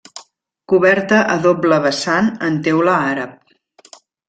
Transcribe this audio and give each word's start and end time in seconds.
Coberta 0.71 1.19
a 1.33 1.35
doble 1.43 1.79
vessant 1.85 2.33
en 2.49 2.59
teula 2.71 2.99
àrab. 3.13 3.97